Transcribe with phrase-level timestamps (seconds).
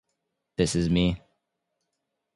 [0.57, 1.21] This Is Me...